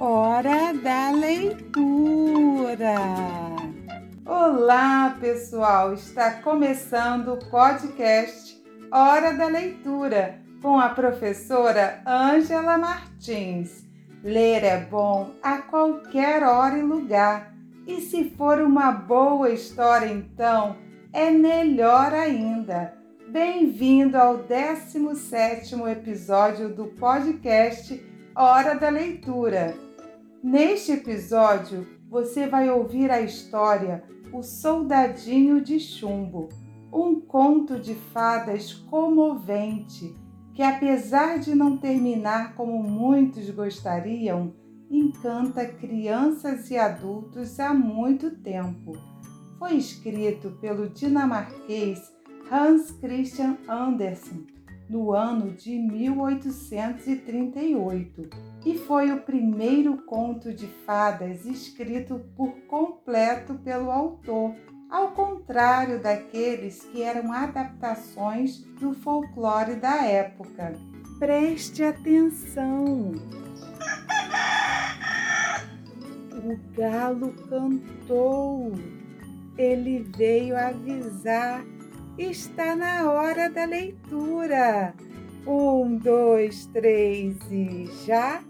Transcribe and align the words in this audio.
Hora 0.00 0.72
da 0.74 1.10
leitura. 1.10 2.94
Olá, 4.24 5.16
pessoal! 5.20 5.92
Está 5.92 6.34
começando 6.40 7.32
o 7.32 7.50
podcast 7.50 8.62
Hora 8.92 9.32
da 9.32 9.48
Leitura 9.48 10.40
com 10.62 10.78
a 10.78 10.90
professora 10.90 12.00
Ângela 12.06 12.78
Martins. 12.78 13.88
Ler 14.22 14.62
é 14.62 14.78
bom 14.78 15.32
a 15.42 15.58
qualquer 15.62 16.44
hora 16.44 16.78
e 16.78 16.82
lugar. 16.82 17.52
E 17.84 18.00
se 18.00 18.30
for 18.30 18.60
uma 18.60 18.92
boa 18.92 19.50
história, 19.50 20.06
então 20.06 20.76
é 21.12 21.28
melhor 21.32 22.14
ainda. 22.14 22.94
Bem-vindo 23.28 24.16
ao 24.16 24.38
17º 24.44 25.90
episódio 25.90 26.68
do 26.68 26.86
podcast 26.86 28.00
Hora 28.36 28.76
da 28.76 28.90
Leitura. 28.90 29.87
Neste 30.42 30.92
episódio, 30.92 31.84
você 32.08 32.46
vai 32.46 32.70
ouvir 32.70 33.10
a 33.10 33.20
história 33.20 34.04
O 34.32 34.40
Soldadinho 34.40 35.60
de 35.60 35.80
Chumbo, 35.80 36.48
um 36.92 37.20
conto 37.20 37.76
de 37.80 37.96
fadas 37.96 38.72
comovente 38.72 40.14
que, 40.54 40.62
apesar 40.62 41.40
de 41.40 41.56
não 41.56 41.76
terminar 41.76 42.54
como 42.54 42.80
muitos 42.80 43.50
gostariam, 43.50 44.54
encanta 44.88 45.66
crianças 45.66 46.70
e 46.70 46.78
adultos 46.78 47.58
há 47.58 47.74
muito 47.74 48.30
tempo. 48.30 48.92
Foi 49.58 49.74
escrito 49.74 50.52
pelo 50.60 50.88
dinamarquês 50.88 52.12
Hans 52.48 52.92
Christian 52.92 53.56
Andersen 53.68 54.57
no 54.88 55.12
ano 55.12 55.52
de 55.52 55.78
1838 55.78 58.30
e 58.64 58.78
foi 58.78 59.12
o 59.12 59.20
primeiro 59.20 59.98
conto 60.04 60.50
de 60.52 60.66
fadas 60.86 61.44
escrito 61.44 62.24
por 62.34 62.52
completo 62.66 63.54
pelo 63.56 63.90
autor, 63.90 64.54
ao 64.90 65.12
contrário 65.12 66.02
daqueles 66.02 66.82
que 66.84 67.02
eram 67.02 67.30
adaptações 67.32 68.60
do 68.80 68.94
folclore 68.94 69.76
da 69.76 70.04
época. 70.04 70.72
Preste 71.18 71.82
atenção! 71.82 73.12
O 76.48 76.56
galo 76.74 77.34
cantou. 77.48 78.72
Ele 79.58 80.06
veio 80.16 80.56
avisar 80.56 81.62
está 82.18 82.74
na 82.74 83.10
hora 83.10 83.48
da 83.48 83.64
leitura. 83.64 84.92
Um, 85.46 85.96
dois, 85.96 86.66
três 86.66 87.36
e 87.50 87.86
já 88.04 88.42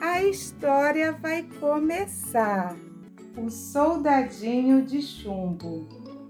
a 0.00 0.22
história 0.22 1.12
vai 1.12 1.42
começar. 1.58 2.76
O 3.36 3.50
Soldadinho 3.50 4.82
de 4.82 5.02
Chumbo, 5.02 5.88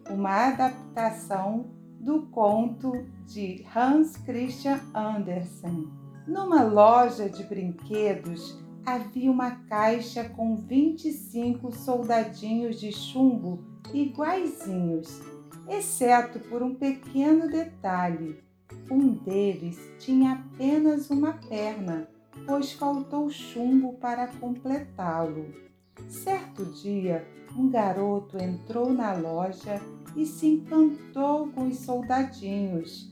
uma 0.08 0.48
adaptação 0.48 1.66
do 2.00 2.22
conto 2.22 3.06
de 3.26 3.64
Hans 3.76 4.16
Christian 4.16 4.80
Andersen. 4.94 5.86
Numa 6.26 6.62
loja 6.62 7.28
de 7.28 7.44
brinquedos 7.44 8.58
havia 8.84 9.30
uma 9.30 9.50
caixa 9.68 10.24
com 10.24 10.56
25 10.56 11.72
soldadinhos 11.72 12.80
de 12.80 12.90
chumbo 12.90 13.62
iguaizinhos 13.92 15.20
exceto 15.70 16.40
por 16.40 16.62
um 16.62 16.74
pequeno 16.74 17.48
detalhe. 17.48 18.42
Um 18.90 19.14
deles 19.14 19.78
tinha 19.98 20.32
apenas 20.32 21.10
uma 21.10 21.34
perna, 21.34 22.08
pois 22.46 22.72
faltou 22.72 23.30
chumbo 23.30 23.94
para 23.94 24.26
completá-lo. 24.26 25.46
Certo 26.08 26.64
dia, 26.64 27.26
um 27.56 27.68
garoto 27.70 28.36
entrou 28.42 28.92
na 28.92 29.12
loja 29.12 29.80
e 30.16 30.26
se 30.26 30.46
encantou 30.46 31.48
com 31.48 31.68
os 31.68 31.78
soldadinhos. 31.78 33.08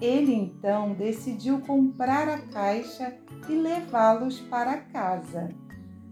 Ele 0.00 0.34
então 0.34 0.94
decidiu 0.94 1.60
comprar 1.60 2.28
a 2.28 2.38
caixa 2.38 3.16
e 3.48 3.54
levá-los 3.54 4.40
para 4.40 4.78
casa. 4.78 5.48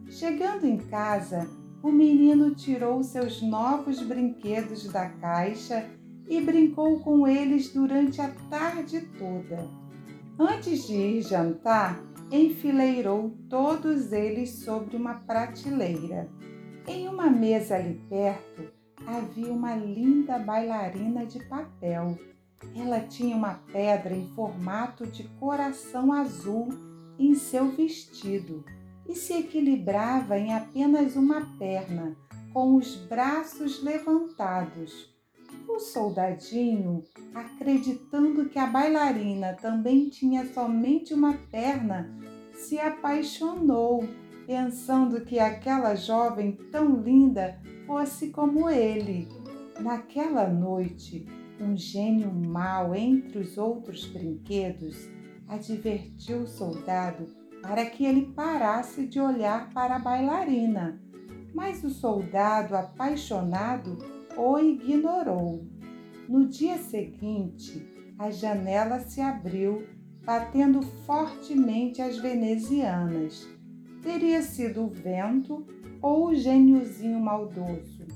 Chegando 0.08 0.66
em 0.66 0.76
casa, 0.76 1.48
o 1.82 1.90
menino 1.90 2.54
tirou 2.54 3.02
seus 3.02 3.40
novos 3.40 4.00
brinquedos 4.02 4.86
da 4.88 5.08
caixa 5.08 5.88
e 6.28 6.40
brincou 6.40 7.00
com 7.00 7.26
eles 7.26 7.72
durante 7.72 8.20
a 8.20 8.28
tarde 8.50 9.00
toda. 9.18 9.66
Antes 10.38 10.86
de 10.86 10.94
ir 10.94 11.22
jantar, 11.22 12.00
enfileirou 12.30 13.34
todos 13.48 14.12
eles 14.12 14.50
sobre 14.50 14.96
uma 14.96 15.14
prateleira. 15.14 16.28
Em 16.86 17.08
uma 17.08 17.30
mesa 17.30 17.76
ali 17.76 18.00
perto 18.08 18.70
havia 19.06 19.52
uma 19.52 19.74
linda 19.74 20.38
bailarina 20.38 21.24
de 21.24 21.42
papel. 21.44 22.18
Ela 22.76 23.00
tinha 23.00 23.36
uma 23.36 23.54
pedra 23.72 24.14
em 24.14 24.26
formato 24.34 25.06
de 25.06 25.24
coração 25.40 26.12
azul 26.12 26.68
em 27.18 27.34
seu 27.34 27.68
vestido 27.70 28.64
e 29.08 29.14
se 29.14 29.32
equilibrava 29.32 30.38
em 30.38 30.52
apenas 30.52 31.16
uma 31.16 31.40
perna, 31.58 32.14
com 32.52 32.76
os 32.76 32.94
braços 32.94 33.82
levantados. 33.82 35.08
O 35.66 35.78
soldadinho, 35.78 37.02
acreditando 37.34 38.48
que 38.48 38.58
a 38.58 38.66
bailarina 38.66 39.54
também 39.54 40.08
tinha 40.08 40.46
somente 40.52 41.14
uma 41.14 41.34
perna, 41.50 42.14
se 42.52 42.78
apaixonou, 42.78 44.06
pensando 44.46 45.24
que 45.24 45.38
aquela 45.38 45.94
jovem 45.94 46.52
tão 46.70 47.00
linda 47.00 47.60
fosse 47.86 48.30
como 48.30 48.68
ele. 48.68 49.28
Naquela 49.80 50.48
noite, 50.48 51.26
um 51.60 51.76
gênio 51.76 52.32
mau 52.32 52.94
entre 52.94 53.38
os 53.38 53.56
outros 53.56 54.06
brinquedos 54.06 55.08
advertiu 55.48 56.42
o 56.42 56.46
soldado 56.46 57.37
para 57.62 57.86
que 57.86 58.04
ele 58.04 58.32
parasse 58.34 59.06
de 59.06 59.20
olhar 59.20 59.70
para 59.70 59.96
a 59.96 59.98
bailarina, 59.98 61.00
mas 61.54 61.82
o 61.82 61.90
soldado 61.90 62.76
apaixonado 62.76 63.98
o 64.36 64.58
ignorou. 64.58 65.66
No 66.28 66.46
dia 66.46 66.78
seguinte, 66.78 67.86
a 68.18 68.30
janela 68.30 69.00
se 69.00 69.20
abriu, 69.20 69.86
batendo 70.24 70.82
fortemente 70.82 72.02
as 72.02 72.18
venezianas. 72.18 73.48
Teria 74.02 74.42
sido 74.42 74.84
o 74.84 74.88
vento 74.88 75.66
ou 76.02 76.28
o 76.28 76.34
gêniozinho 76.34 77.18
maldoso. 77.18 78.06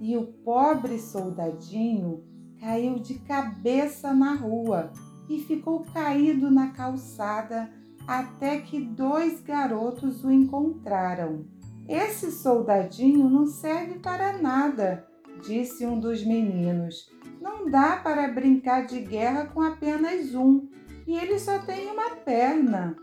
E 0.00 0.16
o 0.16 0.24
pobre 0.24 0.98
soldadinho 0.98 2.24
caiu 2.58 2.98
de 2.98 3.14
cabeça 3.20 4.12
na 4.12 4.34
rua 4.34 4.92
e 5.28 5.38
ficou 5.40 5.80
caído 5.80 6.50
na 6.50 6.70
calçada 6.70 7.70
até 8.08 8.58
que 8.58 8.80
dois 8.80 9.42
garotos 9.42 10.24
o 10.24 10.32
encontraram. 10.32 11.44
Esse 11.86 12.32
soldadinho 12.32 13.28
não 13.28 13.46
serve 13.46 13.98
para 13.98 14.38
nada, 14.38 15.06
disse 15.46 15.84
um 15.84 16.00
dos 16.00 16.24
meninos. 16.24 17.12
Não 17.38 17.70
dá 17.70 17.98
para 17.98 18.26
brincar 18.28 18.86
de 18.86 19.00
guerra 19.00 19.46
com 19.46 19.60
apenas 19.60 20.34
um, 20.34 20.66
e 21.06 21.18
ele 21.18 21.38
só 21.38 21.58
tem 21.58 21.90
uma 21.90 22.16
perna. 22.16 22.96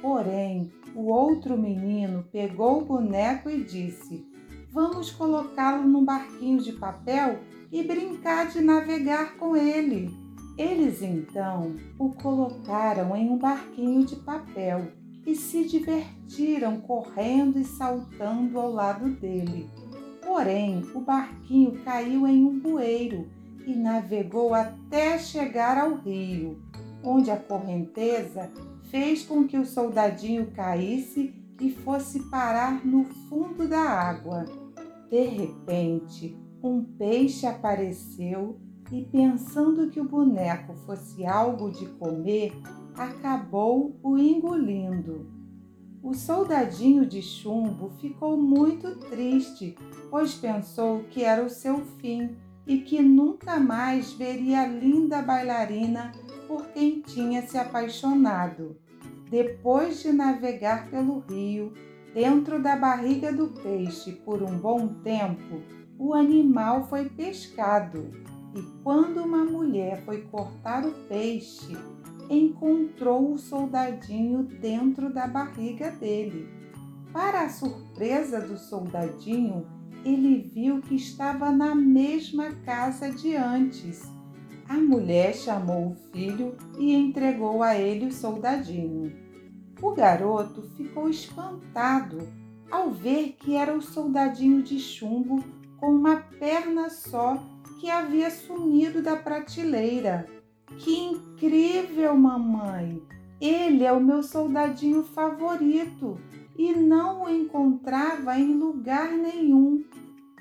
Porém, 0.00 0.72
o 0.92 1.04
outro 1.04 1.56
menino 1.56 2.24
pegou 2.32 2.82
o 2.82 2.84
boneco 2.84 3.48
e 3.48 3.62
disse: 3.62 4.26
Vamos 4.72 5.12
colocá-lo 5.12 5.86
num 5.86 6.04
barquinho 6.04 6.60
de 6.60 6.72
papel 6.72 7.38
e 7.70 7.84
brincar 7.84 8.48
de 8.48 8.60
navegar 8.60 9.36
com 9.36 9.56
ele. 9.56 10.21
Eles 10.56 11.02
então 11.02 11.76
o 11.98 12.10
colocaram 12.10 13.16
em 13.16 13.30
um 13.30 13.38
barquinho 13.38 14.04
de 14.04 14.16
papel 14.16 14.92
e 15.24 15.34
se 15.34 15.64
divertiram 15.66 16.80
correndo 16.80 17.58
e 17.58 17.64
saltando 17.64 18.58
ao 18.58 18.70
lado 18.70 19.08
dele. 19.08 19.70
Porém, 20.20 20.82
o 20.94 21.00
barquinho 21.00 21.82
caiu 21.84 22.26
em 22.26 22.44
um 22.44 22.58
bueiro 22.58 23.28
e 23.66 23.74
navegou 23.74 24.54
até 24.54 25.18
chegar 25.18 25.78
ao 25.78 25.96
rio, 25.96 26.60
onde 27.02 27.30
a 27.30 27.36
correnteza 27.36 28.50
fez 28.90 29.24
com 29.24 29.46
que 29.46 29.56
o 29.56 29.64
soldadinho 29.64 30.50
caísse 30.50 31.34
e 31.60 31.70
fosse 31.70 32.20
parar 32.28 32.84
no 32.84 33.04
fundo 33.04 33.68
da 33.68 33.80
água. 33.80 34.44
De 35.08 35.22
repente, 35.22 36.36
um 36.62 36.82
peixe 36.82 37.46
apareceu 37.46 38.58
e, 38.92 39.02
pensando 39.02 39.88
que 39.88 40.00
o 40.00 40.04
boneco 40.04 40.74
fosse 40.86 41.26
algo 41.26 41.70
de 41.70 41.86
comer, 41.86 42.52
acabou 42.94 43.98
o 44.02 44.18
engolindo. 44.18 45.26
O 46.02 46.14
soldadinho 46.14 47.06
de 47.06 47.22
chumbo 47.22 47.90
ficou 48.00 48.36
muito 48.36 48.94
triste, 48.96 49.76
pois 50.10 50.34
pensou 50.34 51.04
que 51.04 51.24
era 51.24 51.44
o 51.44 51.50
seu 51.50 51.78
fim 52.00 52.36
e 52.66 52.78
que 52.78 53.00
nunca 53.00 53.58
mais 53.58 54.12
veria 54.12 54.62
a 54.62 54.66
linda 54.66 55.22
bailarina 55.22 56.12
por 56.46 56.66
quem 56.68 57.00
tinha 57.00 57.42
se 57.42 57.56
apaixonado. 57.56 58.76
Depois 59.30 60.02
de 60.02 60.12
navegar 60.12 60.90
pelo 60.90 61.20
rio, 61.20 61.72
Dentro 62.14 62.62
da 62.62 62.76
barriga 62.76 63.32
do 63.32 63.48
peixe, 63.48 64.12
por 64.12 64.42
um 64.42 64.58
bom 64.58 64.86
tempo, 65.02 65.62
o 65.98 66.12
animal 66.12 66.86
foi 66.86 67.08
pescado. 67.08 68.10
E 68.54 68.62
quando 68.82 69.22
uma 69.22 69.44
mulher 69.44 70.04
foi 70.04 70.22
cortar 70.22 70.86
o 70.86 70.92
peixe, 71.08 71.76
encontrou 72.28 73.32
o 73.32 73.38
soldadinho 73.38 74.42
dentro 74.42 75.12
da 75.12 75.26
barriga 75.26 75.90
dele. 75.90 76.48
Para 77.12 77.42
a 77.42 77.48
surpresa 77.48 78.40
do 78.40 78.58
soldadinho, 78.58 79.66
ele 80.04 80.50
viu 80.54 80.80
que 80.80 80.94
estava 80.94 81.50
na 81.50 81.74
mesma 81.74 82.52
casa 82.64 83.10
de 83.10 83.36
antes. 83.36 84.02
A 84.68 84.74
mulher 84.74 85.34
chamou 85.34 85.88
o 85.88 85.94
filho 86.12 86.56
e 86.78 86.94
entregou 86.94 87.62
a 87.62 87.76
ele 87.76 88.06
o 88.06 88.12
soldadinho. 88.12 89.12
O 89.80 89.92
garoto 89.92 90.62
ficou 90.76 91.08
espantado 91.08 92.18
ao 92.70 92.90
ver 92.90 93.36
que 93.38 93.54
era 93.54 93.76
o 93.76 93.82
soldadinho 93.82 94.62
de 94.62 94.78
chumbo 94.78 95.44
com 95.78 95.94
uma 95.94 96.16
perna 96.16 96.88
só 96.88 97.42
que 97.82 97.90
havia 97.90 98.30
sumido 98.30 99.02
da 99.02 99.16
prateleira. 99.16 100.24
Que 100.78 101.00
incrível, 101.00 102.16
mamãe! 102.16 103.02
Ele 103.40 103.82
é 103.82 103.92
o 103.92 103.98
meu 103.98 104.22
soldadinho 104.22 105.02
favorito 105.02 106.16
e 106.56 106.72
não 106.76 107.24
o 107.24 107.28
encontrava 107.28 108.38
em 108.38 108.54
lugar 108.54 109.10
nenhum. 109.10 109.82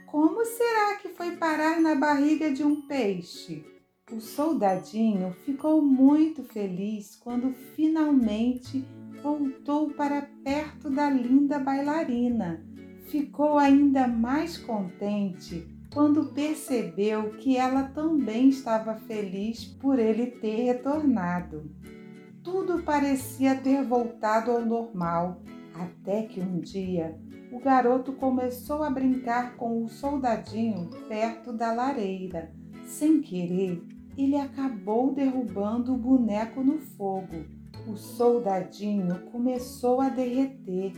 Como 0.06 0.46
será 0.46 0.98
que 0.98 1.10
foi 1.10 1.36
parar 1.36 1.82
na 1.82 1.96
barriga 1.96 2.52
de 2.52 2.64
um 2.64 2.84
peixe? 2.84 3.66
O 4.12 4.22
soldadinho 4.22 5.36
ficou 5.44 5.82
muito 5.82 6.44
feliz 6.44 7.16
quando 7.16 7.56
finalmente 7.76 8.86
voltou 9.24 9.90
para 9.90 10.30
perto 10.44 10.92
da 10.92 11.10
linda 11.10 11.58
bailarina. 11.58 12.64
Ficou 13.08 13.58
ainda 13.58 14.08
mais 14.08 14.60
contente 14.60 15.81
quando 15.94 16.34
percebeu 16.34 17.32
que 17.32 17.58
ela 17.58 17.84
também 17.84 18.50
estava 18.50 18.96
feliz 18.96 19.66
por 19.66 20.00
ele 20.00 20.28
ter 20.28 20.64
retornado. 20.64 21.70
Tudo 22.44 22.82
parecia 22.82 23.56
ter 23.56 23.84
voltado 23.84 24.52
ao 24.52 24.66
normal, 24.66 25.42
até 25.76 26.24
que 26.24 26.40
um 26.40 26.60
dia 26.60 27.20
o 27.52 27.60
garoto 27.60 28.14
começou 28.14 28.82
a 28.82 28.90
brincar 28.90 29.58
com 29.58 29.84
o 29.84 29.90
soldadinho 29.90 30.90
perto 31.10 31.52
da 31.52 31.74
lareira. 31.74 32.54
Sem 32.86 33.22
querer, 33.22 33.84
ele 34.18 34.38
acabou 34.38 35.14
derrubando 35.14 35.94
o 35.94 35.98
boneco 35.98 36.64
no 36.64 36.80
fogo. 36.80 37.46
O 37.88 37.98
soldadinho 37.98 39.20
começou 39.32 40.00
a 40.00 40.08
derreter 40.08 40.94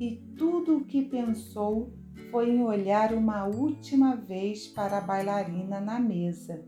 e 0.00 0.16
tudo 0.36 0.78
o 0.78 0.84
que 0.84 1.02
pensou 1.02 1.92
foi 2.32 2.48
em 2.48 2.64
olhar 2.64 3.12
uma 3.12 3.44
última 3.44 4.16
vez 4.16 4.66
para 4.66 4.96
a 4.96 5.00
bailarina 5.02 5.78
na 5.78 6.00
mesa. 6.00 6.64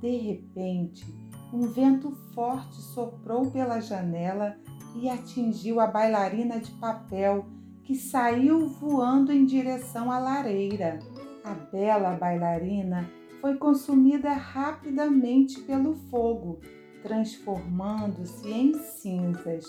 De 0.00 0.16
repente, 0.16 1.04
um 1.52 1.68
vento 1.68 2.10
forte 2.34 2.76
soprou 2.76 3.50
pela 3.50 3.78
janela 3.78 4.56
e 4.96 5.10
atingiu 5.10 5.80
a 5.80 5.86
bailarina 5.86 6.58
de 6.58 6.70
papel, 6.72 7.44
que 7.84 7.94
saiu 7.94 8.70
voando 8.70 9.30
em 9.30 9.44
direção 9.44 10.10
à 10.10 10.18
lareira. 10.18 10.98
A 11.44 11.52
bela 11.52 12.14
bailarina 12.14 13.08
foi 13.42 13.58
consumida 13.58 14.32
rapidamente 14.32 15.60
pelo 15.60 15.94
fogo, 16.10 16.58
transformando-se 17.02 18.50
em 18.50 18.72
cinzas. 18.72 19.66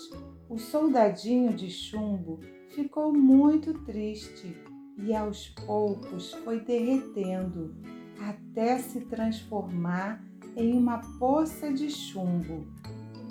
O 0.48 0.56
soldadinho 0.58 1.52
de 1.52 1.70
chumbo 1.70 2.40
ficou 2.70 3.12
muito 3.12 3.74
triste 3.84 4.56
e 4.98 5.14
aos 5.14 5.48
poucos 5.48 6.32
foi 6.44 6.60
derretendo 6.60 7.74
até 8.20 8.78
se 8.78 9.00
transformar 9.02 10.22
em 10.56 10.76
uma 10.76 10.98
poça 11.18 11.72
de 11.72 11.88
chumbo. 11.90 12.66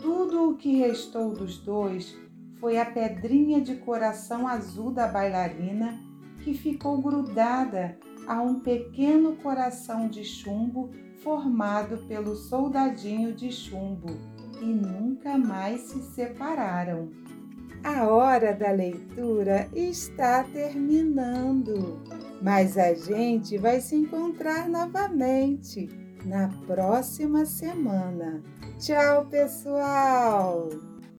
Tudo 0.01 0.51
o 0.51 0.55
que 0.55 0.77
restou 0.77 1.33
dos 1.33 1.57
dois 1.57 2.17
foi 2.59 2.77
a 2.79 2.85
pedrinha 2.85 3.59
de 3.61 3.75
coração 3.75 4.47
azul 4.47 4.91
da 4.91 5.07
bailarina 5.07 5.99
que 6.43 6.53
ficou 6.53 7.01
grudada 7.01 7.97
a 8.27 8.41
um 8.41 8.59
pequeno 8.59 9.35
coração 9.37 10.07
de 10.07 10.23
chumbo 10.23 10.89
formado 11.21 11.97
pelo 12.07 12.35
soldadinho 12.35 13.33
de 13.33 13.51
chumbo 13.51 14.07
e 14.61 14.65
nunca 14.65 15.37
mais 15.37 15.81
se 15.81 16.01
separaram. 16.13 17.11
A 17.83 18.07
hora 18.07 18.53
da 18.53 18.71
leitura 18.71 19.67
está 19.73 20.43
terminando, 20.43 22.01
mas 22.41 22.77
a 22.77 22.93
gente 22.93 23.57
vai 23.57 23.79
se 23.79 23.95
encontrar 23.95 24.67
novamente 24.67 25.89
na 26.25 26.49
próxima 26.65 27.45
semana. 27.45 28.43
Tchau, 28.79 29.25
pessoal! 29.25 30.69